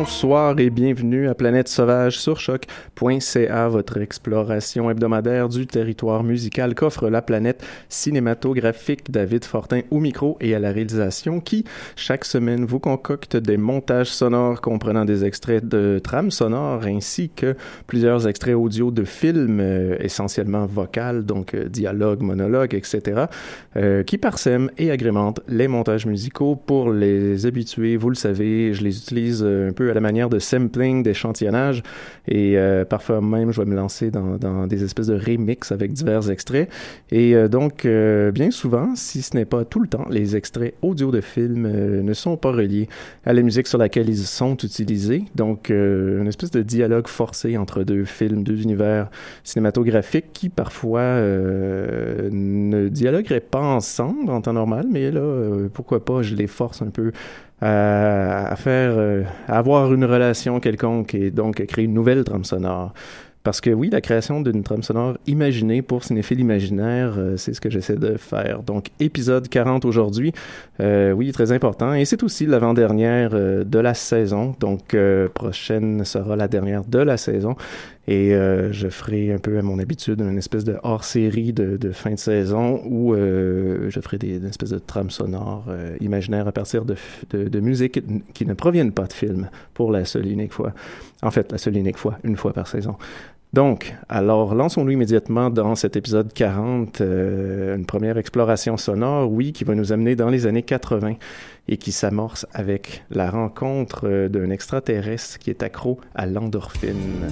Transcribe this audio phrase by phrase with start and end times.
[0.00, 7.10] Bonsoir et bienvenue à Planète Sauvage sur choc.ca, votre exploration hebdomadaire du territoire musical qu'offre
[7.10, 9.10] la planète cinématographique.
[9.10, 11.64] David Fortin au micro et à la réalisation qui,
[11.96, 17.56] chaque semaine, vous concocte des montages sonores comprenant des extraits de trames sonores ainsi que
[17.88, 23.24] plusieurs extraits audio de films euh, essentiellement vocales, donc euh, dialogues, monologues, etc.,
[23.76, 27.96] euh, qui parsèment et agrémentent les montages musicaux pour les habitués.
[27.96, 31.82] Vous le savez, je les utilise un peu à la manière de sampling, d'échantillonnage,
[32.26, 36.30] et euh, parfois même je vais me lancer dans, des espèces de remix avec divers
[36.30, 36.70] extraits.
[37.10, 40.74] Et euh, donc, euh, bien souvent, si ce n'est pas tout le temps, les extraits
[40.82, 41.68] audio de films
[42.02, 42.88] ne sont pas reliés
[43.24, 45.24] à la musique sur laquelle ils sont utilisés.
[45.34, 49.10] Donc, une espèce de dialogue forcé entre deux films, deux univers
[49.44, 56.34] cinématographiques qui parfois ne dialogueraient pas ensemble en temps normal, mais là, pourquoi pas, je
[56.34, 57.12] les force un peu
[57.60, 62.92] à, à faire, euh, avoir une relation quelconque et donc créer une nouvelle trame sonore.
[63.48, 67.62] Parce que oui, la création d'une trame sonore imaginée pour cinéphile imaginaire, euh, c'est ce
[67.62, 68.62] que j'essaie de faire.
[68.62, 70.34] Donc, épisode 40 aujourd'hui,
[70.80, 71.94] euh, oui, très important.
[71.94, 74.54] Et c'est aussi l'avant-dernière euh, de la saison.
[74.60, 77.56] Donc, euh, prochaine sera la dernière de la saison.
[78.06, 82.18] Et je ferai un peu à mon habitude une espèce de hors-série de, fin de
[82.18, 85.66] saison où je ferai des, une espèce de trame sonore
[86.00, 86.94] imaginaire à partir de,
[87.28, 88.00] de, de musique
[88.32, 90.72] qui ne proviennent pas de films pour la seule et unique fois.
[91.20, 92.96] En fait, la seule et unique fois, une fois par saison.
[93.54, 99.64] Donc, alors, lançons-nous immédiatement dans cet épisode 40, euh, une première exploration sonore, oui, qui
[99.64, 101.14] va nous amener dans les années 80
[101.68, 107.28] et qui s'amorce avec la rencontre euh, d'un extraterrestre qui est accro à l'endorphine.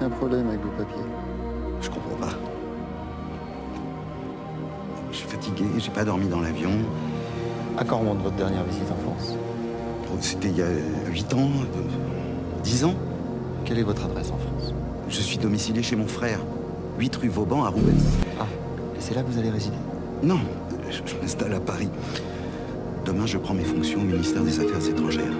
[0.00, 1.04] Qu'il y a un problème avec vos papiers.
[1.82, 2.32] Je comprends pas.
[5.12, 6.70] Je suis fatigué, j'ai pas dormi dans l'avion.
[7.76, 9.36] À quand remonte votre dernière visite en France?
[10.12, 10.68] Oh, C'était il y a
[11.08, 11.38] 8 ans,
[11.76, 12.94] euh, 10 ans.
[13.64, 14.74] Quelle est votre adresse en France?
[15.08, 16.40] Je suis domicilié chez mon frère,
[16.98, 17.92] 8 rue Vauban à Roubaix.
[18.40, 18.46] Ah,
[18.96, 19.76] et c'est là que vous allez résider?
[20.22, 20.38] Non,
[20.90, 21.90] je, je m'installe à Paris.
[23.04, 25.32] Demain, je prends mes fonctions au ministère des Affaires étrangères.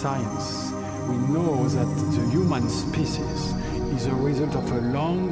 [0.00, 0.72] Science,
[1.10, 1.84] we know that
[2.16, 3.52] the human species
[3.94, 5.28] is a result of a long,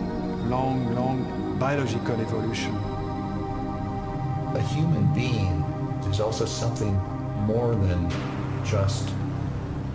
[0.50, 2.76] long, long biological evolution.
[4.54, 5.64] A human being
[6.10, 6.94] is also something
[7.46, 8.12] more than
[8.62, 9.08] just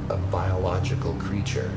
[0.10, 1.70] a biological creature.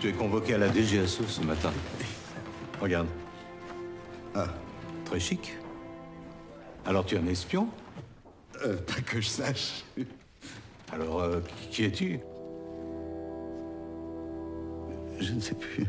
[0.00, 1.72] Tu es convoqué à la DGSE ce matin.
[2.80, 3.06] Regarde.
[4.34, 4.46] Ah,
[5.04, 5.56] Très chic.
[6.84, 7.68] Alors tu es un espion?
[8.64, 9.84] Euh, pas que je sache.
[10.92, 12.20] Alors euh, qui es-tu?
[15.20, 15.86] Je ne sais plus.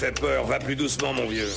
[0.00, 1.50] Fait peur, va plus doucement, mon vieux.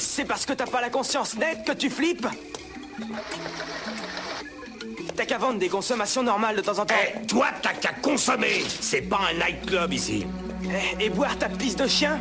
[0.00, 2.26] C'est parce que t'as pas la conscience nette que tu flippes
[5.14, 6.94] T'as qu'à vendre des consommations normales de temps en temps.
[7.00, 10.26] Eh, toi, t'as qu'à consommer C'est pas un nightclub ici.
[10.98, 12.20] Eh, Et boire ta pisse de chien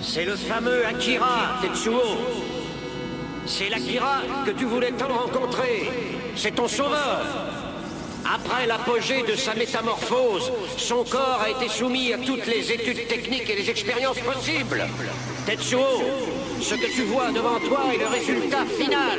[0.00, 2.00] c'est le fameux Akira, Tetsuo.
[3.46, 5.90] C'est l'Akira que tu voulais tant rencontrer.
[6.36, 7.20] C'est ton sauveur.
[8.24, 13.50] Après l'apogée de sa métamorphose, son corps a été soumis à toutes les études techniques
[13.50, 14.86] et les expériences possibles.
[15.44, 15.84] Tetsuo,
[16.62, 19.18] ce que tu vois devant toi est le résultat final.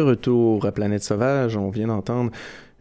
[0.00, 2.30] Retour à Planète Sauvage, on vient d'entendre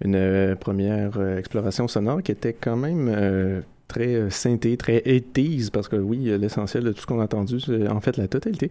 [0.03, 5.71] une euh, première euh, exploration sonore qui était quand même euh, très synthé, très 80s,
[5.71, 7.57] parce que oui, l'essentiel de tout ce qu'on a entendu,
[7.89, 8.69] en fait la totalité,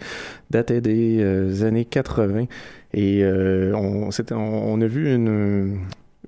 [0.51, 2.45] datait des années 80.
[2.93, 3.25] Et
[3.75, 5.79] on, on, a vu une,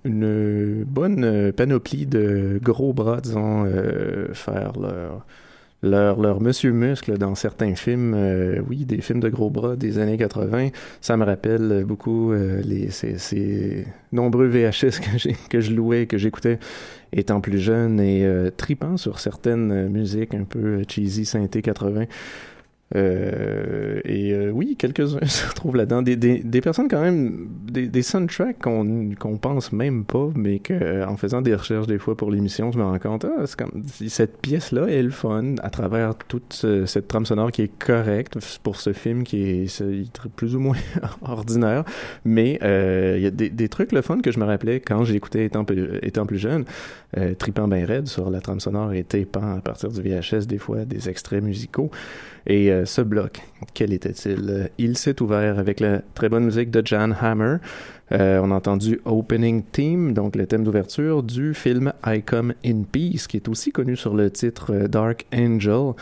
[0.05, 3.71] une bonne panoplie de gros bras, disons,
[4.33, 5.27] faire leur
[5.83, 9.99] leur, leur Monsieur Muscle dans certains films, euh, oui, des films de gros bras des
[9.99, 10.71] années 80.
[11.01, 15.01] Ça me rappelle beaucoup euh, les, ces, ces nombreux VHS
[15.49, 16.59] que, je louais, que j'écoutais
[17.13, 22.05] étant plus jeune et euh, tripant sur certaines euh, musiques un peu cheesy, synthé 80.
[22.97, 26.03] Euh, et euh, oui, quelques-uns se retrouvent là-dedans.
[26.03, 30.59] Des, des, des personnes quand même, des, des soundtracks qu'on qu'on pense même pas, mais
[30.59, 33.47] que euh, en faisant des recherches des fois pour l'émission, je me rends compte, ah,
[33.47, 37.63] c'est comme cette pièce-là est le fun à travers toute ce- cette trame sonore qui
[37.63, 39.83] est correcte pour ce film qui est
[40.37, 40.77] plus ou moins
[41.23, 41.85] ordinaire,
[42.25, 45.45] mais euh, il y a des, trucs le fun que je me rappelais quand j'écoutais
[45.45, 45.65] étant,
[46.03, 46.65] étant plus jeune,
[47.17, 50.59] euh, tripant bien raide sur la trame sonore et tapant à partir du VHS des
[50.59, 51.91] fois des extraits musicaux.
[52.47, 53.41] Et euh, ce bloc,
[53.73, 54.47] quel était-il?
[54.51, 57.57] Euh, Il s'est ouvert avec la très bonne musique de Jan Hammer.
[58.13, 62.83] Euh, on a entendu Opening Theme, donc le thème d'ouverture du film I Come in
[62.91, 65.93] Peace, qui est aussi connu sur le titre euh, Dark Angel.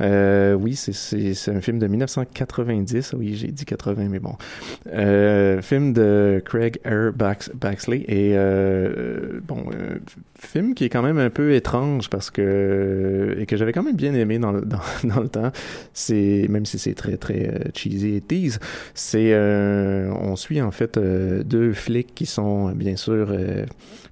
[0.00, 3.14] Euh, oui, c'est- un film de 1990.
[3.18, 4.34] Oui, j'ai dit 80, mais bon.
[5.62, 7.12] Film de Craig R.
[7.12, 8.04] Bax- Baxley.
[8.08, 8.36] Et
[9.46, 9.64] bon,
[10.38, 13.96] film qui est quand même un peu étrange parce que et que j'avais quand même
[13.96, 14.62] bien aimé dans le,
[15.28, 15.50] temps.
[15.92, 18.58] C'est même si c'est très très cheesy et tease,
[18.94, 23.28] c'est on suit en fait deux deux flics qui sont bien sûr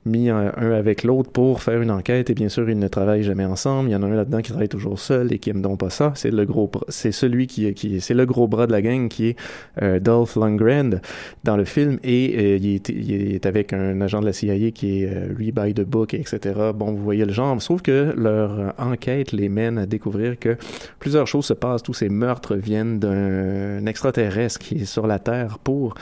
[0.07, 3.45] mis un, avec l'autre pour faire une enquête et bien sûr ils ne travaillent jamais
[3.45, 3.89] ensemble.
[3.89, 5.91] Il y en a un là-dedans qui travaille toujours seul et qui aime donc pas
[5.91, 6.13] ça.
[6.15, 9.37] C'est le gros, c'est celui qui, c'est le gros bras de la gang qui est
[9.83, 11.01] euh, Dolph Lundgren
[11.45, 14.71] dans le film et euh, il, est, il, est, avec un agent de la CIA
[14.71, 16.39] qui est euh, read by the book, etc.
[16.75, 17.61] Bon, vous voyez le genre.
[17.61, 20.57] Sauf que leur enquête les mène à découvrir que
[20.99, 21.83] plusieurs choses se passent.
[21.83, 25.95] Tous ces meurtres viennent d'un extraterrestre qui est sur la Terre pour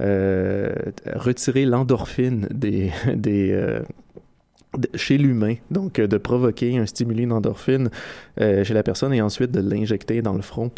[0.00, 0.72] euh,
[1.14, 3.80] retirer l'endorphine des, des euh,
[4.94, 7.90] chez l'humain, donc de provoquer un stimuli d'endorphine
[8.40, 10.70] euh, chez la personne et ensuite de l'injecter dans le front,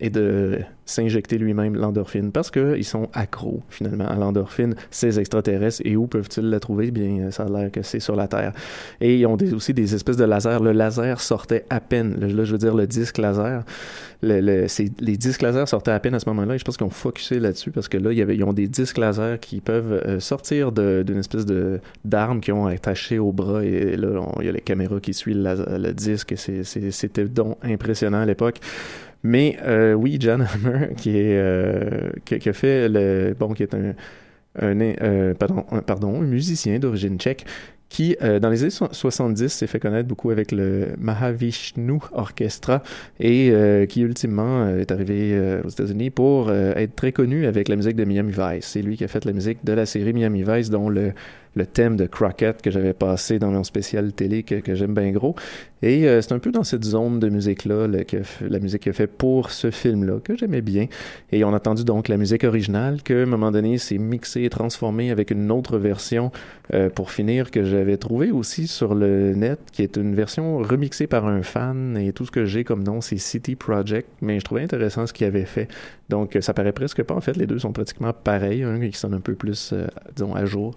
[0.00, 5.82] et de s'injecter lui-même l'endorphine parce qu'ils sont accros finalement à l'endorphine, ces extraterrestres.
[5.84, 6.90] Et où peuvent-ils la trouver?
[6.90, 8.52] Bien, ça a l'air que c'est sur la Terre.
[9.00, 10.58] Et ils ont aussi des espèces de lasers.
[10.62, 12.16] Le laser sortait à peine.
[12.18, 13.64] Là, je veux dire le disque laser.
[14.22, 14.66] Le, le,
[15.00, 16.56] les disques laser sortaient à peine à ce moment-là.
[16.56, 18.98] Et je pense qu'ils ont focusé là-dessus parce que là, y ils ont des disques
[18.98, 23.64] laser qui peuvent euh, sortir d'une espèce de d'arme qu'ils ont attachée au bras.
[23.64, 26.34] Et là, il y a les caméras qui suivent le, le disque.
[26.36, 28.58] C'était donc impressionnant à l'époque.
[29.22, 33.62] Mais euh, oui, John Hammer, qui est euh, qui, qui, a fait le bon, qui
[33.62, 33.94] est un,
[34.58, 37.44] un euh, pardon, un, pardon, un musicien d'origine tchèque
[37.90, 42.82] qui, euh, dans les années 70, s'est fait connaître beaucoup avec le Mahavishnu Orchestra
[43.18, 47.76] et euh, qui, ultimement, euh, est arrivé aux États-Unis pour être très connu avec la
[47.76, 48.64] musique de Miami Vice.
[48.64, 51.12] C'est lui qui a fait la musique de la série Miami Vice, dont le
[51.54, 55.10] le thème de Crockett que j'avais passé dans mon spécial télé que, que j'aime bien
[55.10, 55.34] gros.
[55.82, 58.92] Et euh, c'est un peu dans cette zone de musique-là, que, la musique qu'il a
[58.92, 60.86] fait pour ce film-là, que j'aimais bien.
[61.32, 64.42] Et on a entendu donc la musique originale, que à un moment donné, c'est mixé
[64.44, 66.30] et transformé avec une autre version,
[66.74, 71.06] euh, pour finir, que j'avais trouvé aussi sur le net, qui est une version remixée
[71.06, 74.44] par un fan, et tout ce que j'ai comme nom, c'est City Project, mais je
[74.44, 75.66] trouvais intéressant ce qu'il avait fait.
[76.10, 79.14] Donc, ça paraît presque pas, en fait, les deux sont pratiquement pareils, un qui sonne
[79.14, 80.74] un peu plus, euh, disons, à jour.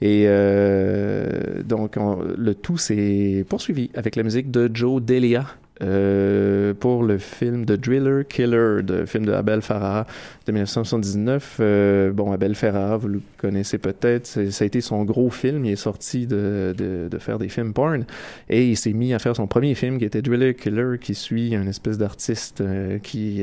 [0.00, 5.46] Et euh, donc, on, le tout s'est poursuivi avec la musique de Joe Delia.
[5.82, 10.06] Euh, pour le film The Driller Killer, le film de Abel Ferrara
[10.46, 11.56] de 1979.
[11.60, 15.64] Euh, bon, Abel Ferrara, vous le connaissez peut-être, ça a été son gros film.
[15.64, 18.04] Il est sorti de, faire des films porn
[18.50, 21.54] et il s'est mis à faire son premier film qui était Driller Killer, qui suit
[21.54, 23.42] un espèce d'artiste euh, qui,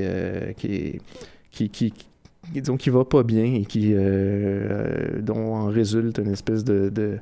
[0.57, 1.01] qui,
[1.51, 1.93] qui, qui
[2.77, 7.19] qui va pas bien et qui dont en résulte une espèce de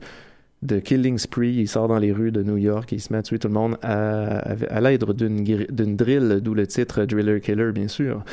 [0.65, 3.23] de killing spree, il sort dans les rues de New York il se met à
[3.23, 7.87] tuer tout le monde à, l'aide d'une, d'une drill, d'où le titre Driller Killer, bien
[7.87, 8.23] sûr.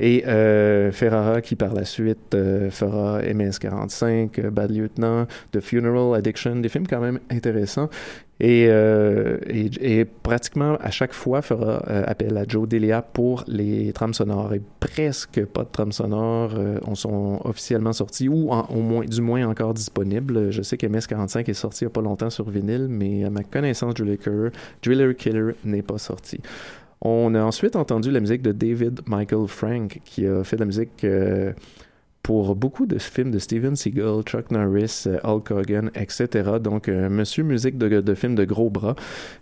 [0.00, 6.56] Et euh, Ferrara, qui par la suite euh, fera MS-45, Bad Lieutenant, The Funeral, Addiction,
[6.56, 7.88] des films quand même intéressants.
[8.40, 13.92] Et, euh, et, pratiquement à chaque fois fera euh, appel à Joe Delia pour les
[13.92, 14.54] trames sonores.
[14.54, 19.20] Et presque pas de trames sonores euh, on sont officiellement sortis ou au moins, du
[19.20, 20.50] moins encore disponibles.
[20.50, 23.30] Je sais que MS-45 est sorti il n'y a pas longtemps sur vinyle, mais à
[23.30, 26.40] ma connaissance, Driller Killer, n'est pas sorti.
[27.04, 31.02] On a ensuite entendu la musique de David Michael Frank, qui a fait la musique
[31.02, 31.52] euh,
[32.22, 36.28] pour beaucoup de films de Steven Seagal, Chuck Norris, euh, Hulk Hogan, etc.
[36.62, 38.94] Donc, euh, monsieur musique de, de films de gros bras.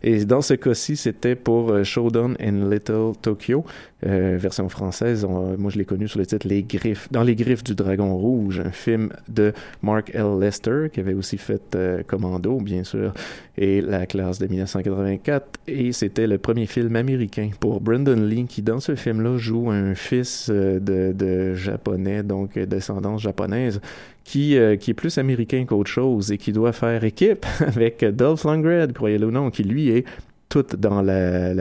[0.02, 3.66] Et dans ce cas-ci, c'était pour euh, Showdown in Little Tokyo,
[4.06, 5.26] euh, version française.
[5.26, 8.60] Moi, je l'ai connu sur le titre Les Griffes, dans les griffes du Dragon Rouge,
[8.60, 10.38] un film de Mark L.
[10.40, 13.12] Lester, qui avait aussi fait Commando, bien sûr,
[13.58, 15.60] et La classe de 1984.
[15.66, 19.94] Et c'était le premier film américain pour Brendan Lee, qui dans ce film-là joue un
[19.94, 23.80] fils de japonais, donc descendance japonaise,
[24.24, 28.44] qui, euh, qui est plus américain qu'autre chose et qui doit faire équipe avec Dolph
[28.44, 30.04] Lundgren, croyez-le ou non, qui lui est
[30.48, 31.54] tout dans la,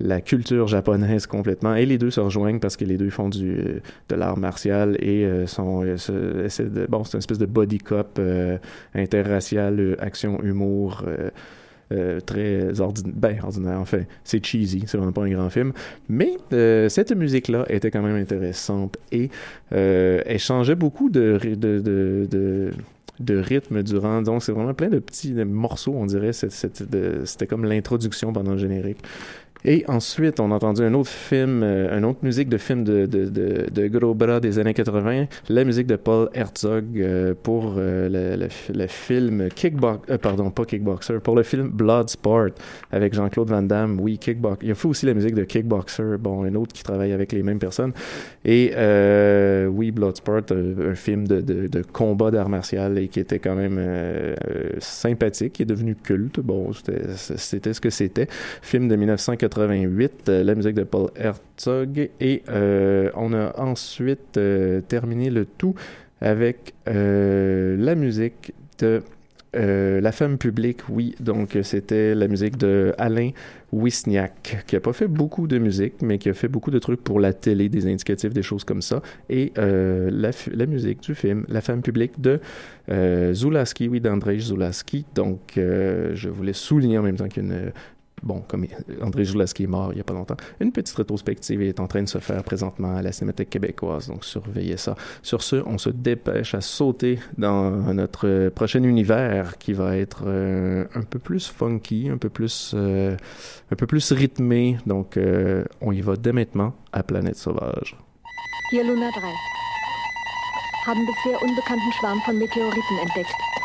[0.00, 1.74] la, culture japonaise complètement.
[1.74, 5.24] Et les deux se rejoignent parce que les deux font du, de l'art martial et
[5.24, 5.96] euh, sont, euh,
[6.88, 8.58] bon, c'est une espèce de body cop euh,
[8.94, 11.04] interracial, action, humour.
[11.92, 15.72] Euh, très ordinaire, ben ordinaire, enfin, c'est cheesy, c'est vraiment pas un grand film,
[16.08, 19.30] mais euh, cette musique-là était quand même intéressante et
[19.72, 21.38] euh, elle changeait beaucoup de
[23.28, 24.22] rythme durant.
[24.22, 26.32] Donc, c'est vraiment plein de petits morceaux, on dirait.
[26.32, 28.98] C'était comme l'introduction pendant le générique.
[29.64, 33.06] Et ensuite, on a entendu un autre film, euh, une autre musique de film de,
[33.06, 37.74] de, de, de gros bras des années 80, la musique de Paul Herzog euh, pour
[37.76, 42.48] euh, le, le, le, film Kickbox, pardon, pas Kickboxer, pour le film Bloodsport
[42.90, 44.00] avec Jean-Claude Van Damme.
[44.00, 44.58] Oui, Kickbox.
[44.62, 47.30] Il y a fait aussi la musique de Kickboxer, bon, un autre qui travaille avec
[47.32, 47.92] les mêmes personnes.
[48.44, 48.72] Et
[49.68, 53.80] oui, Bloodsport, un, film de, de, de combat d'art martial et qui était quand même
[54.78, 56.40] sympathique, qui est devenu culte.
[56.40, 58.26] Bon, c'était ce que c'était.
[58.60, 62.10] Film de 1980 88, euh, la musique de Paul Herzog.
[62.20, 65.74] Et euh, on a ensuite euh, terminé le tout
[66.20, 69.02] avec la musique de
[69.54, 71.16] La femme publique, oui.
[71.18, 73.30] Donc, c'était la musique de Alain
[73.72, 77.02] Wisniak, qui a pas fait beaucoup de musique, mais qui a fait beaucoup de trucs
[77.02, 79.02] pour la télé, des indicatifs, des choses comme ça.
[79.28, 82.38] Et la, musique du film La femme publique de
[83.34, 85.04] Zulaski, oui, d'Andrzej Zulaski.
[85.16, 87.70] Donc, je voulais souligner en même temps euh,
[88.22, 88.66] Bon, comme
[89.00, 92.02] André Zulaski est mort il n'y a pas longtemps, une petite rétrospective est en train
[92.02, 94.94] de se faire présentement à la Cinémathèque québécoise, donc surveillez ça.
[95.22, 100.84] Sur ce, on se dépêche à sauter dans notre prochain univers qui va être euh,
[100.94, 103.16] un peu plus funky, un peu plus, euh,
[103.70, 104.78] un peu plus rythmé.
[104.86, 107.96] Donc, euh, on y va dès maintenant à Planète Sauvage.
[108.72, 109.22] Hier Luna 3.
[110.86, 113.61] Haben bisher unbekannten Schwarm von Meteoriten entdeckt.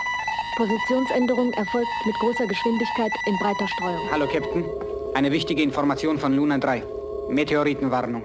[0.57, 4.09] Positionsänderung erfolgt mit großer Geschwindigkeit in breiter Streuung.
[4.11, 4.65] Hallo, Captain.
[5.13, 6.81] Eine wichtige Information von Luna 3.
[7.29, 8.23] Meteoritenwarnung.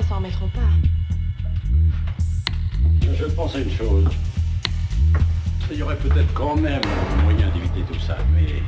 [0.00, 0.60] Ils s'en remettront pas.
[3.18, 4.08] Je pense à une chose.
[5.70, 8.62] Il y aurait peut-être quand même un moyen d'éviter tout ça, mais...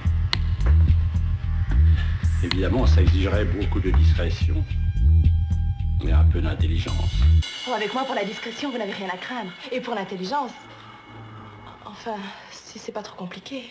[2.43, 4.65] Évidemment, ça exigerait beaucoup de discrétion.
[6.07, 7.15] Et un peu d'intelligence.
[7.69, 9.51] Oh, avec moi, pour la discrétion, vous n'avez rien à craindre.
[9.71, 10.51] Et pour l'intelligence...
[11.85, 12.17] Enfin,
[12.51, 13.65] si c'est pas trop compliqué.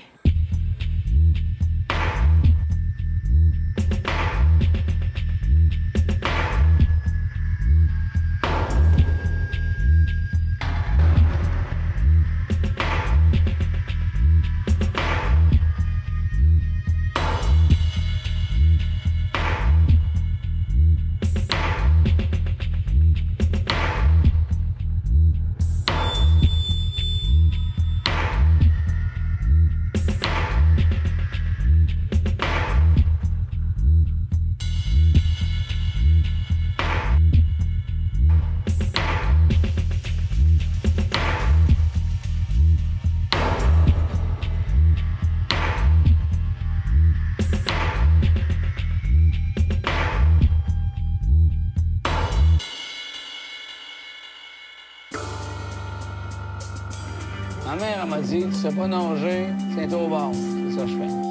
[57.70, 60.32] Ma mère, m'a dit, tu sais pas nager, tiens-toi au bord.
[60.34, 61.29] C'est ça que je fais.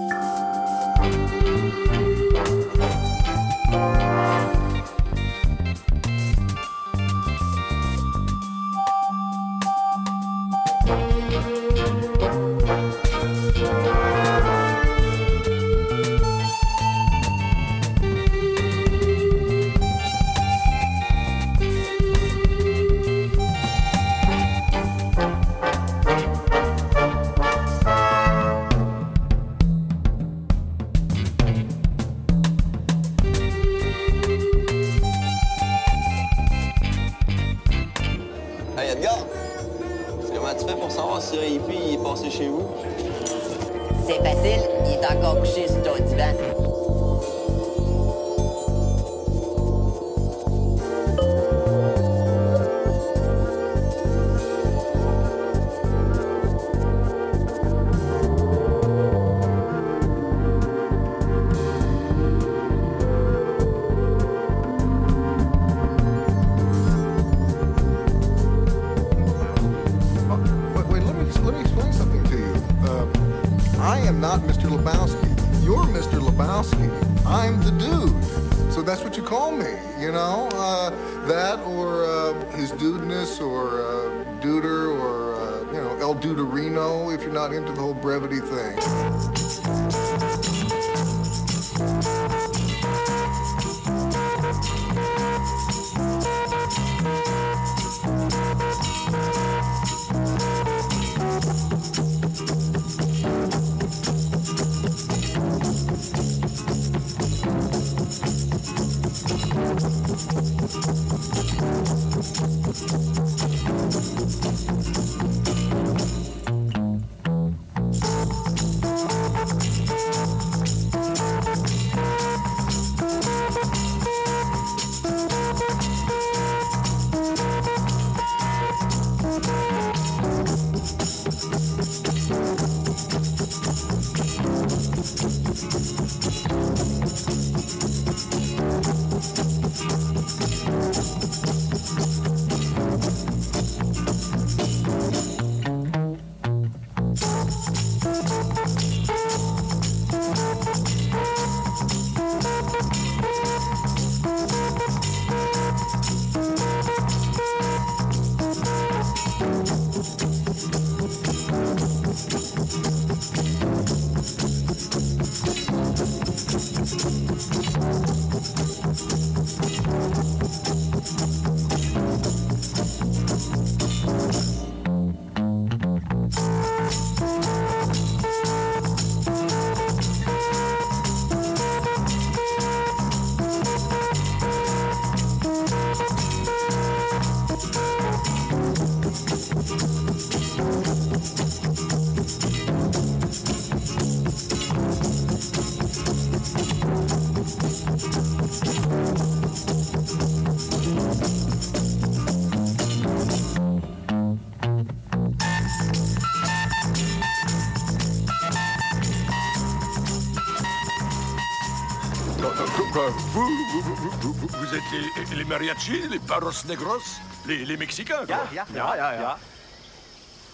[213.81, 216.99] Vous, vous, vous, vous, vous- vous êtes les, les mariachis, les paros negros,
[217.47, 218.37] les, les Mexicains, quoi.
[218.53, 219.39] Ya, ya, ya, ya.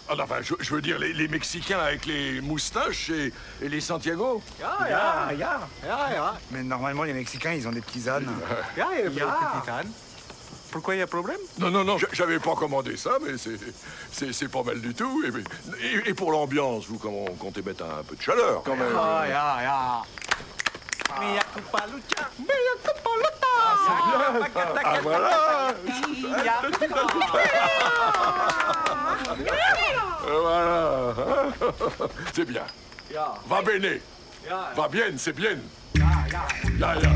[0.06, 3.32] Ah, enfin, je, je veux dire, les, les Mexicains avec les moustaches et,
[3.62, 4.42] et les Santiago.
[4.60, 6.34] Ya, ya, ya, ya, ya.
[6.50, 8.28] Mais normalement, les Mexicains, ils ont des petits ânes.
[8.76, 9.90] Ya, il y a des petits ânes.
[10.70, 11.38] Pourquoi il y a problème?
[11.58, 13.58] Non, non, non, j'avais pas commandé ça, mais c'est-
[14.12, 15.22] c'est c'est pas mal du tout.
[15.24, 18.92] Et, et- et pour l'ambiance, vous comment, comptez mettre un peu de chaleur, quand même.
[18.98, 20.02] Ah, ya, ya.
[21.20, 23.52] Mia culpa lucha, mia culpa lucha.
[24.84, 25.74] Ah, voilà
[30.26, 31.54] Euh, Voilà
[32.34, 32.64] C'est bien.
[33.12, 33.34] Ya.
[33.48, 34.00] Va bene.
[34.48, 34.72] Ya.
[34.76, 35.58] Va bien, c'est bien.
[35.94, 36.42] Ya, ya.
[36.78, 37.10] Ya, ya.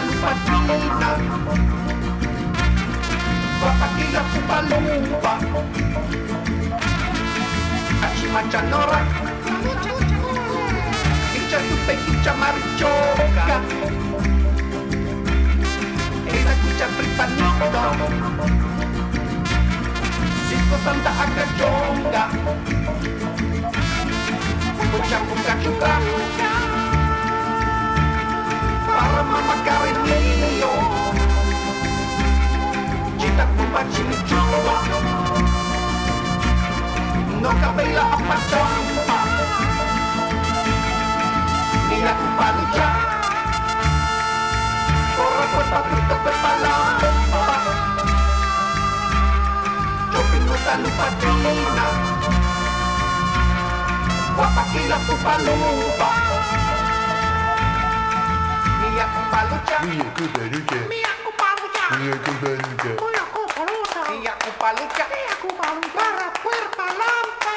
[0.00, 1.10] lumpa lumpa
[3.60, 5.32] Papakila kupa lumpa
[8.06, 9.00] Achimachanora
[11.32, 13.60] Picha tupe picha marchoka
[16.28, 17.82] Esa kucha pripanito
[20.48, 22.22] Cisco santa agachonga
[24.90, 26.57] Kucha kuka kuka kuka
[54.38, 56.27] Guapa que la pupa
[59.30, 59.76] palucha.
[59.84, 60.76] Uy, cuparucha.
[60.88, 61.96] Mía cuparucha.
[61.98, 62.88] Mía cuparucha.
[62.88, 64.00] Mía cuparucha.
[64.10, 65.04] Mía cuparucha.
[65.08, 65.94] Mía cuparucha.
[65.94, 67.47] Barra, cuerpa, lampa.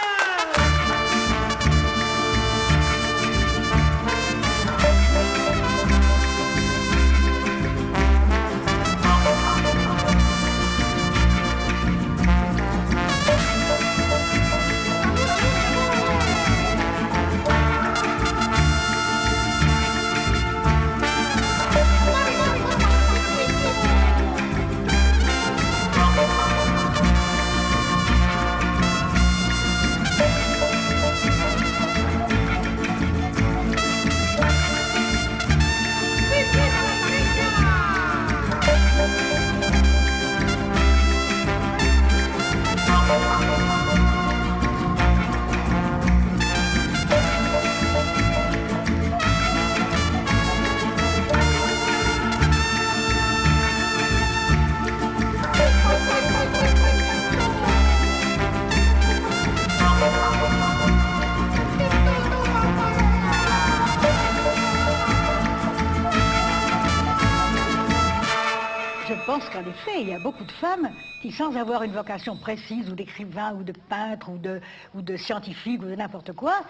[69.42, 70.90] Pense qu'en effet, il y a beaucoup de femmes
[71.22, 75.86] qui, sans avoir une vocation précise, ou d'écrivain, ou de peintre, ou de, scientifique, ou
[75.86, 76.62] de n'importe quoi,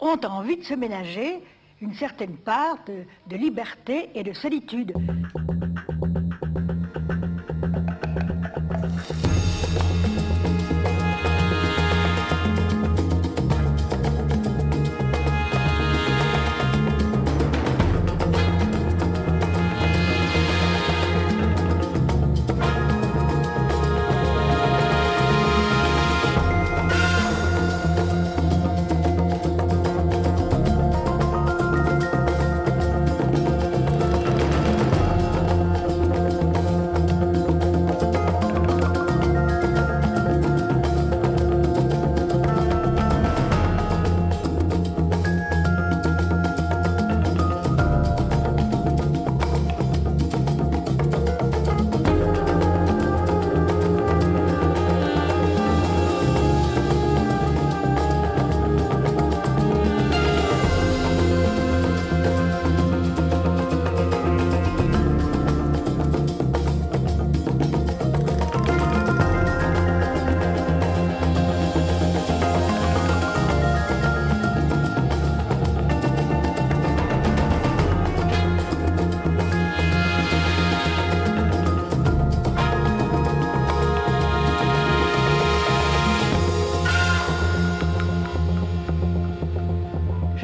[0.00, 1.42] ont envie de se ménager
[1.80, 4.92] une certaine part de liberté et de solitude.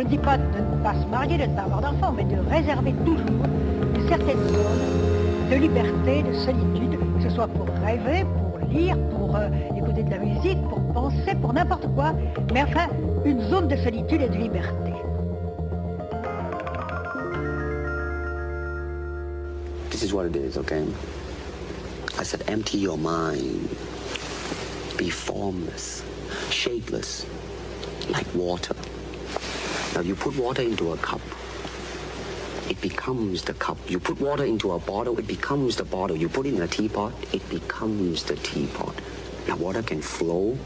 [0.05, 2.37] Ne dis pas de ne pas se marier, de ne pas avoir d'enfants, mais de
[2.51, 3.47] réserver toujours
[3.95, 9.35] une certaine zone de liberté, de solitude, que ce soit pour rêver, pour lire, pour
[9.37, 12.13] euh, écouter de la musique, pour penser, pour n'importe quoi,
[12.53, 12.89] mais enfin
[13.25, 14.93] une zone de solitude et de liberté.
[19.91, 20.85] This is what it is, okay?
[22.19, 23.69] I said, empty your mind.
[24.99, 26.05] Be formless,
[26.51, 27.25] shapeless,
[28.11, 28.75] like water.
[29.95, 31.21] Now, you put water into a cup,
[32.69, 33.79] it becomes the cup.
[33.89, 36.17] You put water into a bottle, it becomes the bottle.
[36.17, 38.95] You put it in a teapot, it becomes the teapot.
[39.47, 40.59] Now, water can flow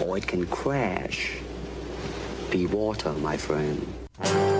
[0.00, 1.38] or it can crash.
[2.50, 4.57] Be water, my friend.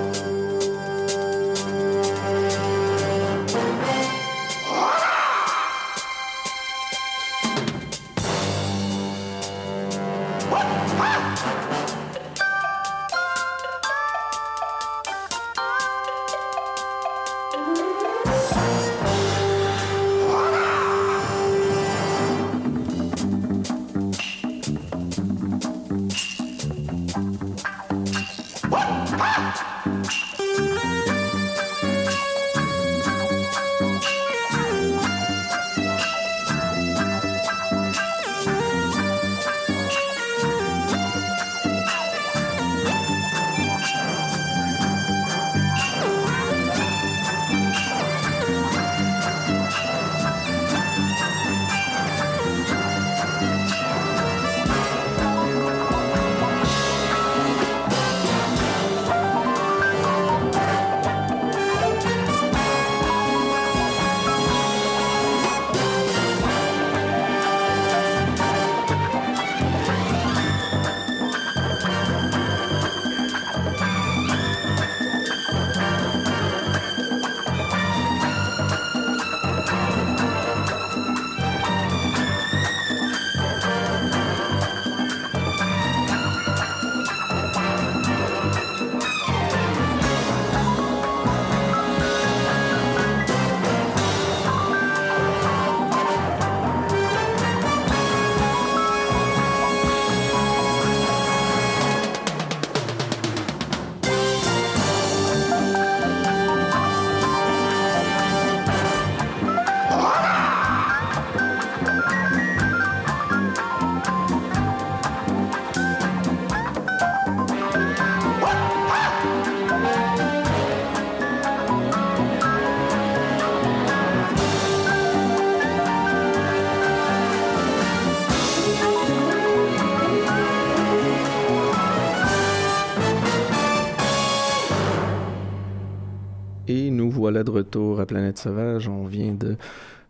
[137.45, 138.89] De retour à Planète Sauvage.
[138.89, 139.57] On vient de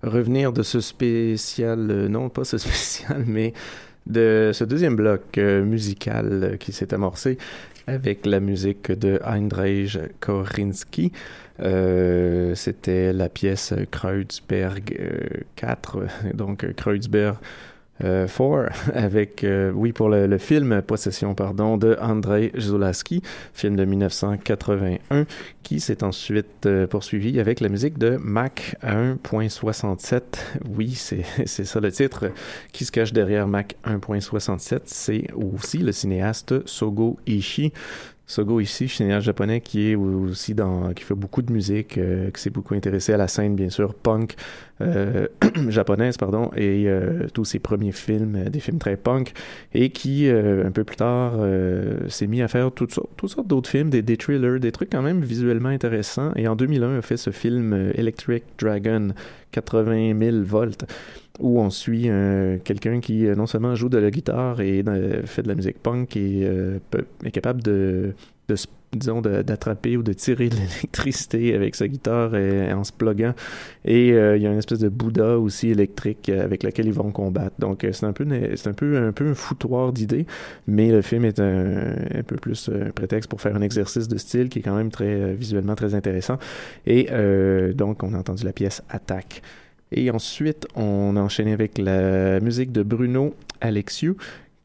[0.02, 3.52] revenir de ce spécial, euh, non pas ce spécial, mais
[4.06, 7.38] de ce deuxième bloc euh, musical euh, qui s'est amorcé
[7.86, 11.12] avec la musique de Heinrich Korinski.
[11.60, 15.18] Euh, C'était la pièce Kreuzberg euh,
[15.56, 15.98] 4,
[16.34, 17.36] donc Kreuzberg
[18.04, 23.22] euh, 4 avec, euh, oui, pour le, le, film Possession, pardon, de Andrei Zulaski,
[23.52, 25.26] film de 1981,
[25.62, 30.22] qui s'est ensuite euh, poursuivi avec la musique de Mac 1.67.
[30.76, 32.30] Oui, c'est ça le titre
[32.72, 34.80] qui se cache derrière Mac 1.67.
[34.84, 37.72] C'est aussi le cinéaste Sogo Ishii.
[38.28, 42.42] Sogo ici, cinéaste japonais qui est aussi dans, qui fait beaucoup de musique, euh, qui
[42.42, 44.34] s'est beaucoup intéressé à la scène, bien sûr, punk
[44.82, 45.28] euh,
[45.70, 49.32] japonaise, pardon, et euh, tous ses premiers films, des films très punk,
[49.72, 51.38] et qui, un peu plus tard,
[52.08, 54.90] s'est mis à faire toutes sortes, toutes sortes d'autres films, des, des thrillers, des trucs
[54.90, 59.08] quand même visuellement intéressants, et en 2001 a fait ce film Electric Dragon,
[59.52, 60.84] 80 000 volts,
[61.38, 65.22] où on suit euh, quelqu'un qui euh, non seulement joue de la guitare et euh,
[65.24, 66.48] fait de la musique punk et
[67.24, 68.14] est capable de,
[68.92, 73.34] disons d'attraper ou de tirer de l'électricité avec sa guitare en se pluguant.
[73.84, 77.54] Et il y a une espèce de Bouddha aussi électrique avec lequel ils vont combattre.
[77.58, 80.26] Donc c'est un peu un peu un peu un foutoir d'idées
[80.66, 84.16] mais le film est un, un, peu plus un prétexte pour faire un exercice de
[84.16, 86.38] style qui est quand même très visuellement très intéressant.
[86.86, 87.08] Et
[87.74, 89.42] donc on a entendu la pièce Attaque
[89.92, 94.16] et ensuite, on a enchaîné avec la musique de Bruno Alexiou,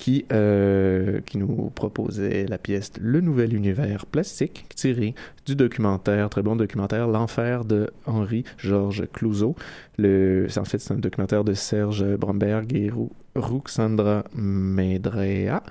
[0.03, 5.15] qui, euh, qui nous proposait la pièce Le Nouvel Univers Plastique, tiré
[5.45, 9.55] du documentaire, très bon documentaire, L'Enfer de Henri-Georges Clouzot.
[9.97, 12.91] Le, en fait, c'est un documentaire de Serge Bromberg et
[13.35, 15.63] Ruxandra Medrea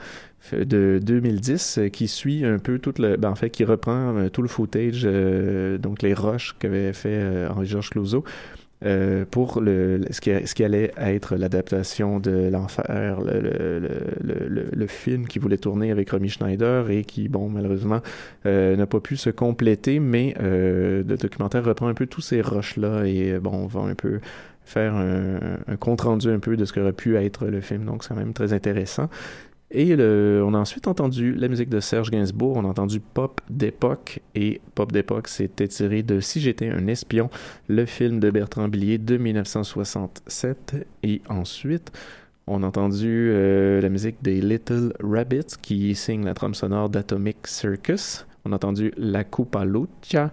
[0.52, 4.42] de 2010 qui suit un peu tout le ben en fait qui reprend euh, tout
[4.42, 8.24] le footage euh, donc les rushs qu'avait fait Henri-Georges Clouzot
[8.84, 13.78] euh, pour le, ce, qui, ce qui allait être l'adaptation de l'enfer, le,
[14.20, 18.00] le, le, film qui voulait tourner avec Romy Schneider et qui, bon, malheureusement,
[18.46, 22.40] euh, n'a pas pu se compléter, mais euh, le documentaire reprend un peu tous ces
[22.40, 24.20] rushs-là et, bon, on va un peu
[24.64, 28.10] faire un, un compte-rendu un peu de ce qu'aurait pu être le film, donc c'est
[28.10, 29.08] quand même très intéressant.
[29.74, 34.20] Et on a ensuite entendu la musique de Serge Gainsbourg, on a entendu Pop d'époque,
[34.34, 37.30] et Pop d'époque, c'était tiré de Si j'étais un espion,
[37.68, 40.86] le film de Bertrand Blier de 1967.
[41.02, 41.90] Et ensuite,
[42.46, 47.46] on a entendu euh, la musique des Little Rabbits qui signe la trame sonore d'Atomic
[47.46, 48.26] Circus.
[48.44, 50.32] On a entendu La Coupa Lucha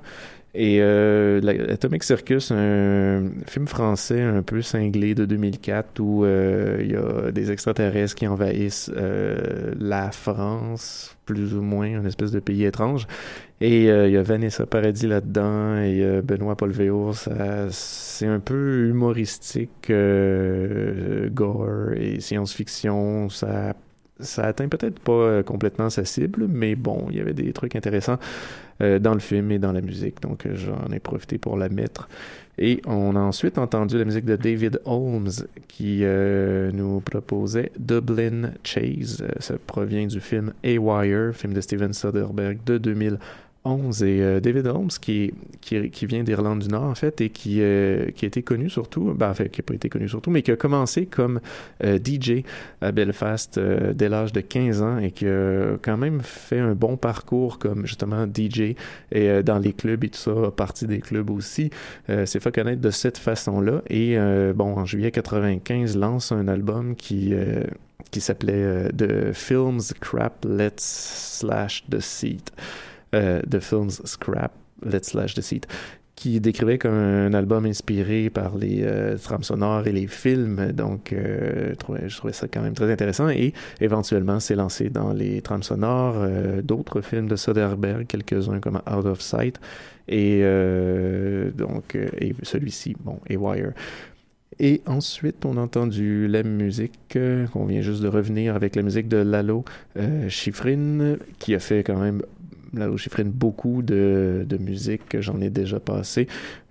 [0.56, 1.42] et euh,
[1.72, 7.32] Atomic Circus, un film français un peu cinglé de 2004 où euh, il y a
[7.32, 13.06] des extraterrestres qui envahissent euh, la France, plus ou moins, une espèce de pays étrange.
[13.62, 17.12] Et euh, il y a Vanessa Paradis là-dedans et euh, Benoît Polvéo.
[17.70, 19.92] C'est un peu humoristique,
[21.32, 23.30] gore et science-fiction.
[23.30, 23.76] Ça
[24.20, 28.20] ça atteint peut-être pas complètement sa cible, mais bon, il y avait des trucs intéressants
[28.82, 31.68] euh, dans le film et dans la musique, donc euh, j'en ai profité pour la
[31.68, 32.08] mettre.
[32.58, 35.32] Et on a ensuite entendu la musique de David Holmes
[35.68, 39.26] qui euh, nous proposait Dublin Chase.
[39.40, 43.20] ça provient du film A-Wire, film de Steven Soderbergh de 2000.
[43.66, 47.62] 11 et euh, David Holmes qui, qui, vient d'Irlande du Nord en fait et qui,
[47.62, 50.52] euh, qui a été connu surtout, ben, qui n'a pas été connu surtout, mais qui
[50.52, 51.40] a commencé comme
[51.84, 52.44] euh, DJ
[52.82, 56.98] à Belfast dès l'âge de 15 ans et qui a quand même fait un bon
[56.98, 58.76] parcours comme justement DJ
[59.12, 61.70] et dans les clubs et tout ça, partie des clubs aussi,
[62.08, 64.18] s'est fait connaître de cette façon-là et
[64.56, 67.34] bon en juillet 95 lance un album qui
[68.12, 72.52] qui s'appelait The Films Crap Let's Slash the Seat
[73.14, 74.52] euh, The Films Scrap,
[74.84, 75.62] Let's Slash Deceit,
[76.20, 80.74] qui décrivait comme un album inspiré par les euh, trames sonores et les films.
[80.74, 83.30] Donc, euh, je, trouvais, ça quand même très intéressant.
[83.30, 88.82] Et éventuellement, s'est lancé dans les trames sonores euh, d'autres films de Soderbergh, quelques-uns comme
[88.86, 89.62] Out of Sight
[90.10, 90.44] et
[91.56, 93.74] donc et celui-ci, bon, et Wire.
[94.60, 97.18] Et ensuite, on a entendu la musique,
[97.54, 99.64] qu'on vient juste de revenir avec la musique de Lalo
[100.28, 102.24] Schifrin, qui a fait quand même
[102.74, 106.28] Lalo Schifrin beaucoup de, de musique que j'en ai déjà passé.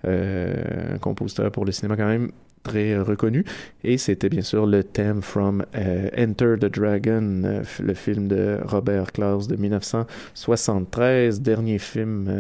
[0.06, 2.30] Euh, un compositeur pour le cinéma quand même
[2.62, 3.44] très reconnu.
[3.82, 8.58] Et c'était bien sûr le thème from euh, Enter the Dragon, euh, le film de
[8.64, 12.30] Robert Klaus de 1973, dernier film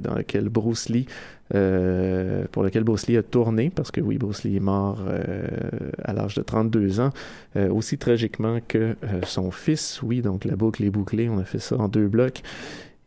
[0.00, 1.06] dans lequel Bruce Lee
[1.50, 5.02] pour lequel Bruce Lee a tourné, parce que oui, Bruce Lee est mort
[6.04, 7.10] à l'âge de 32 ans,
[7.70, 11.78] aussi tragiquement que son fils, oui, donc la boucle est bouclée, on a fait ça
[11.78, 12.42] en deux blocs,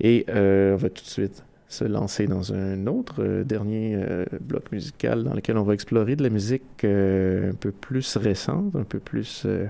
[0.01, 4.71] et on va tout de suite se lancer dans un autre euh, dernier euh, bloc
[4.73, 8.83] musical dans lequel on va explorer de la musique euh, un peu plus récente, un
[8.83, 9.67] peu plus euh,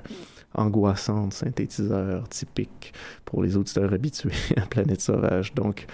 [0.55, 5.53] angoissante, synthétiseur typique pour les auditeurs habitués à Planète Sauvage.
[5.53, 5.86] Donc,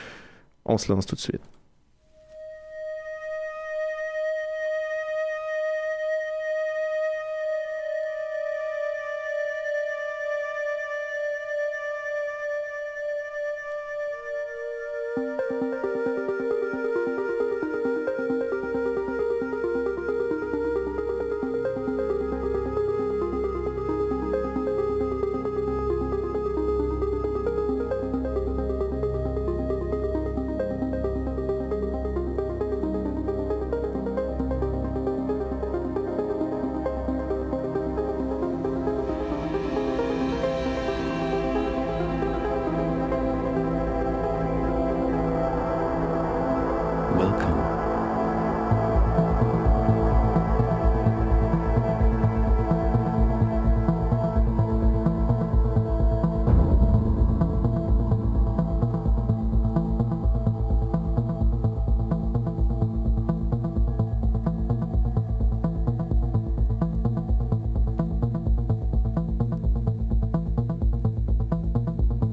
[0.63, 1.41] on se lance tout de suite.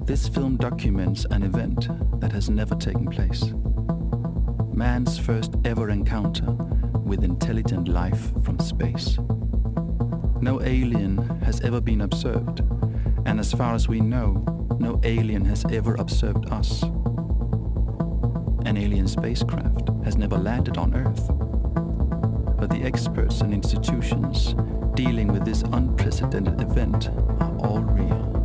[0.06, 1.88] This film documents an event
[2.20, 3.54] that has never taken place.
[4.74, 6.52] Man's first ever encounter
[7.04, 9.18] with intelligent life from space.
[10.42, 12.60] No alien has ever been observed,
[13.24, 14.44] and as far as we know,
[14.78, 16.82] no alien has ever observed us.
[18.66, 21.28] An alien spacecraft has never landed on Earth.
[22.58, 24.54] But the experts and institutions
[24.94, 27.08] dealing with this unprecedented event
[27.40, 28.43] are all real.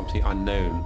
[0.00, 0.82] Something unknown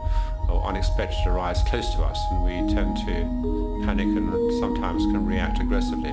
[0.48, 5.60] or unexpected arrives close to us, and we tend to panic and sometimes can react
[5.60, 6.10] aggressively.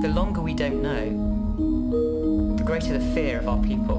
[0.00, 3.98] The longer we don't know, the greater the fear of our people,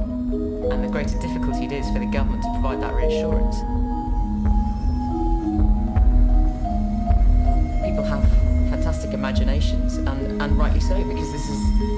[0.73, 3.55] and the greater difficulty it is for the government to provide that reassurance.
[7.87, 8.27] People have
[8.71, 11.92] fantastic imaginations, and, and rightly so, because this is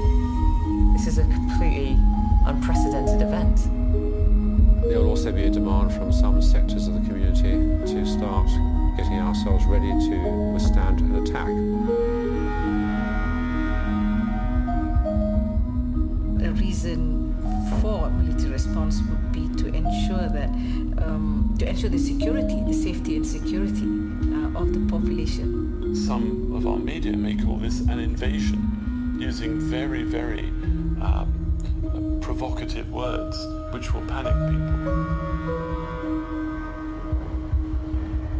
[21.76, 25.94] ensure the security, the safety and security uh, of the population.
[25.94, 30.48] Some of our media may call this an invasion, using very, very
[31.02, 33.38] um, provocative words
[33.74, 34.94] which will panic people.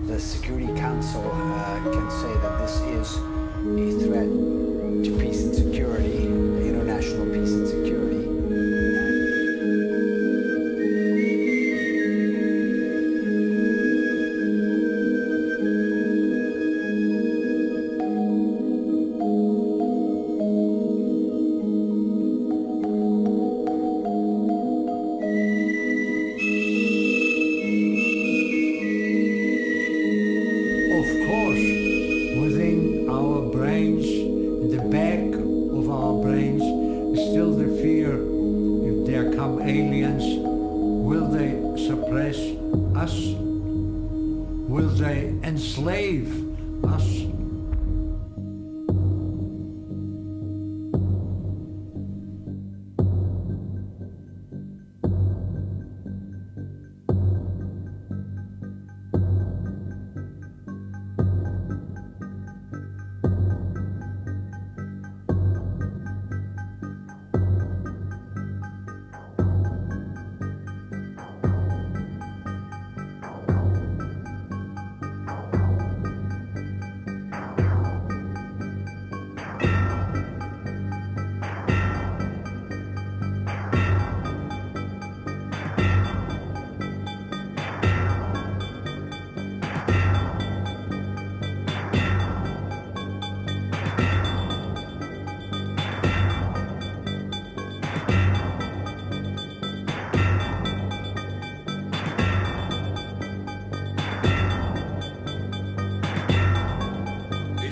[0.08, 4.30] The Security Council uh, can say that this is a threat
[5.04, 8.15] to peace and security, international peace and security.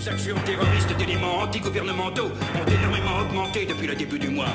[0.03, 4.53] Les actions terroristes d'éléments antigouvernementaux ont énormément augmenté depuis le début du mois.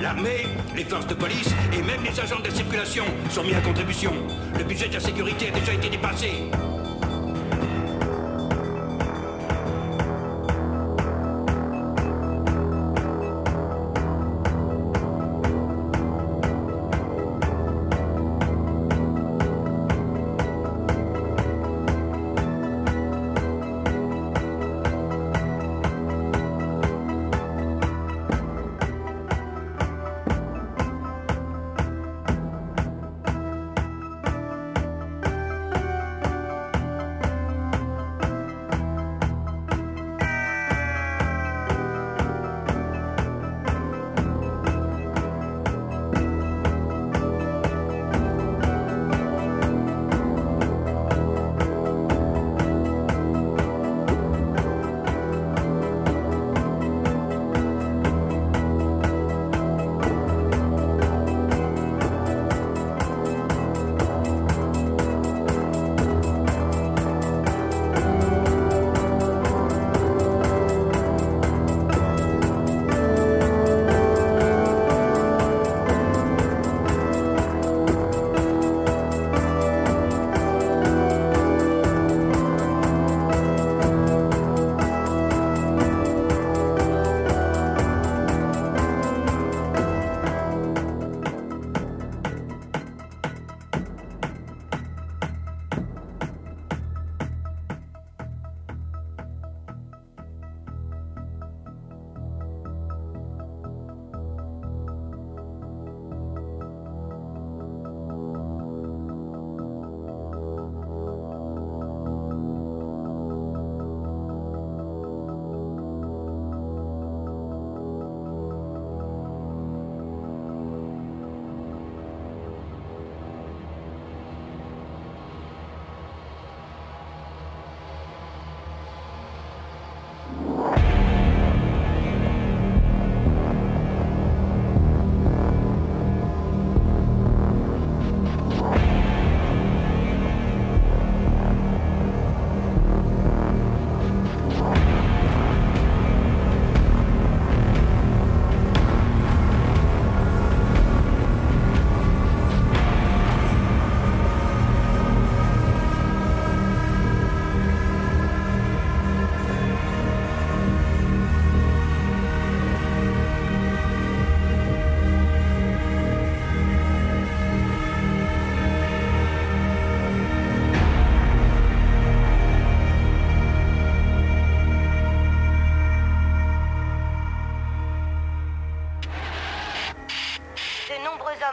[0.00, 3.60] L'armée, les forces de police et même les agents de la circulation sont mis à
[3.60, 4.12] contribution.
[4.56, 6.30] Le budget de la sécurité a déjà été dépassé.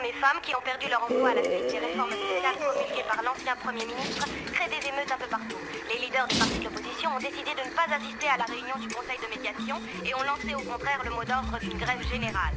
[0.08, 3.56] Femmes qui ont perdu leur emploi à la suite des réformes sociales promulguées par l'ancien
[3.56, 5.60] Premier ministre créent des émeutes un peu partout.
[5.91, 8.78] Les leaders des partis de l'opposition ont décidé de ne pas assister à la réunion
[8.80, 9.76] du Conseil de médiation
[10.06, 12.49] et ont lancé au contraire le mot d'ordre d'une grève générale.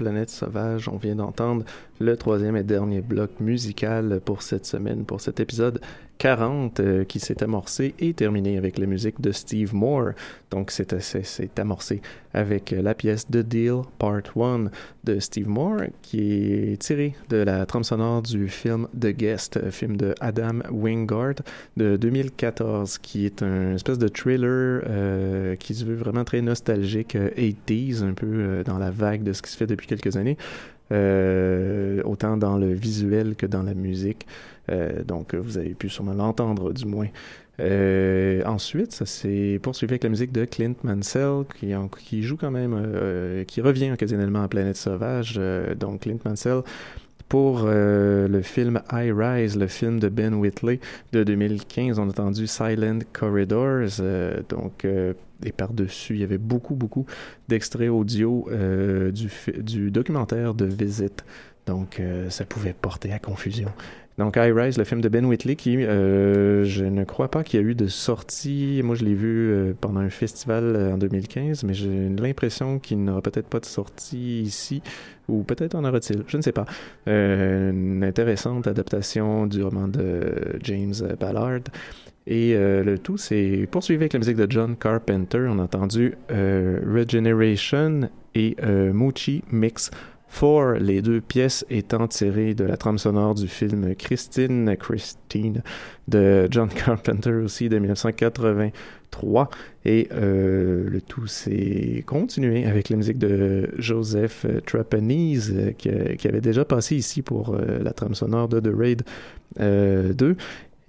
[0.00, 0.88] Planète Sauvage.
[0.88, 1.62] On vient d'entendre
[1.98, 5.78] le troisième et dernier bloc musical pour cette semaine, pour cet épisode
[6.20, 10.10] 40 euh, qui s'est amorcé et terminé avec la musique de Steve Moore.
[10.50, 12.02] Donc c'est amorcé
[12.34, 14.66] avec la pièce The Deal Part 1
[15.04, 19.70] de Steve Moore qui est tirée de la trame sonore du film The Guest, euh,
[19.70, 21.36] film de Adam Wingard
[21.76, 27.16] de 2014 qui est un espèce de thriller euh, qui se veut vraiment très nostalgique,
[27.16, 30.36] euh, 80s, un peu dans la vague de ce qui se fait depuis quelques années.
[30.92, 34.26] Euh, autant dans le visuel que dans la musique.
[34.70, 37.06] Euh, donc, vous avez pu sûrement l'entendre, du moins.
[37.60, 42.36] Euh, ensuite, ça s'est poursuivi avec la musique de Clint Mansell, qui, en- qui joue
[42.36, 45.34] quand même, euh, qui revient occasionnellement à Planète Sauvage.
[45.38, 46.62] Euh, donc, Clint Mansell
[47.30, 50.80] pour euh, le film I Rise, le film de Ben Whitley
[51.12, 52.00] de 2015.
[52.00, 54.00] On a entendu Silent Corridors.
[54.00, 55.14] euh, donc, euh,
[55.44, 57.06] et par-dessus, il y avait beaucoup, beaucoup
[57.48, 58.46] d'extraits audio
[59.12, 61.24] du documentaire de Visite.
[61.66, 63.68] Donc, euh, ça pouvait porter à confusion.
[64.18, 67.60] Donc, I Rise, le film de Ben Whitley, qui, euh, je ne crois pas qu'il
[67.60, 68.82] y a eu de sortie.
[68.84, 73.22] Moi, je l'ai vu euh, pendant un festival en 2015, mais j'ai l'impression qu'il n'aura
[73.22, 74.82] peut-être pas de sortie ici,
[75.28, 76.66] ou peut-être en aura-t-il, je ne sais pas.
[77.06, 81.60] Une intéressante adaptation du roman de James Ballard.
[82.26, 85.46] Et le tout s'est poursuivi avec la musique de John Carpenter.
[85.48, 89.90] On a entendu Regeneration et euh, Muchi Mix
[90.30, 95.62] 4, les deux pièces étant tirées de la trame sonore du film Christine Christine
[96.08, 99.50] de John Carpenter aussi de 1983.
[99.84, 105.90] Et euh, le tout s'est continué avec la musique de Joseph euh, Trapanese euh, qui,
[106.16, 109.02] qui avait déjà passé ici pour euh, la trame sonore de The Raid
[109.58, 110.36] euh, 2.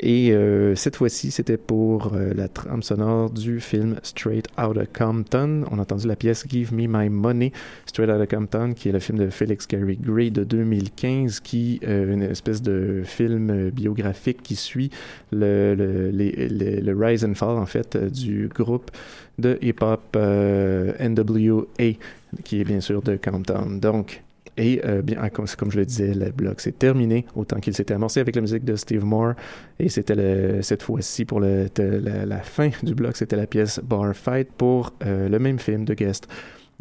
[0.03, 5.63] Et euh, cette fois-ci, c'était pour euh, la trame sonore du film Straight Outta Compton.
[5.69, 7.51] On a entendu la pièce Give Me My Money,
[7.85, 12.03] Straight Outta Compton, qui est le film de Felix Gary Gray de 2015, qui est
[12.03, 14.89] une espèce de film euh, biographique qui suit
[15.31, 18.91] le, le, rise and fall, en fait, euh, du groupe
[19.37, 21.93] de hip-hop euh, NWA,
[22.43, 23.77] qui est bien sûr de Compton.
[23.81, 24.23] Donc,
[24.57, 27.93] et euh, bien, ah, comme, je le disais, le bloc s'est terminé autant qu'il s'était
[27.93, 29.33] amorcé avec la musique de Steve Moore.
[29.79, 34.93] Et c'était cette fois-ci pour la fin du bloc, c'était la pièce Bar Fight pour
[35.05, 36.27] euh, le même film de Guest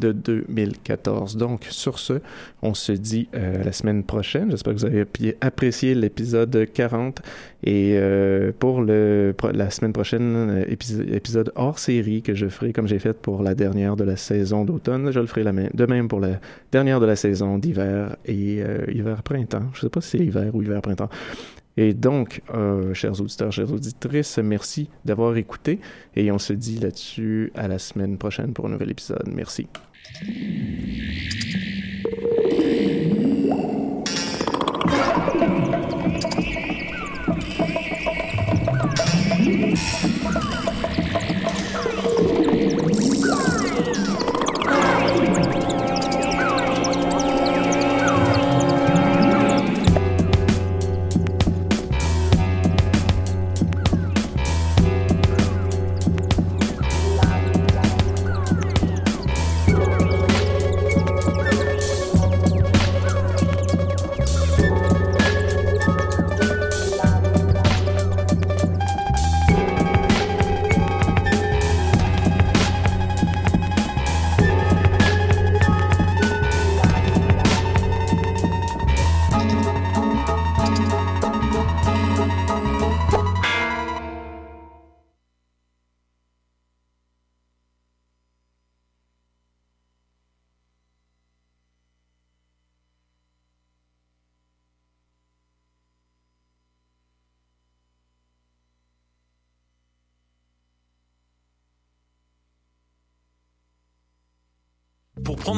[0.01, 1.37] de 2014.
[1.37, 2.19] Donc, sur ce,
[2.61, 4.51] on se dit euh, la semaine prochaine.
[4.51, 5.05] J'espère que vous avez
[5.39, 7.21] apprécié l'épisode 40.
[7.63, 12.97] Et euh, pour la semaine prochaine, euh, épisode, hors série que je ferai comme j'ai
[12.97, 16.19] fait pour la dernière de la saison d'automne, je le ferai la de même pour
[16.19, 16.39] la
[16.71, 19.69] dernière de la saison d'hiver et euh, hiver-printemps.
[19.73, 21.09] Je ne sais pas si c'est hiver ou hiver-printemps.
[21.77, 22.41] Et donc,
[22.93, 25.79] chers auditeurs, chères auditrices, merci d'avoir écouté
[26.17, 29.29] et on se dit là-dessus à la semaine prochaine pour un nouvel épisode.
[29.33, 29.67] Merci.
[30.23, 31.10] いいね。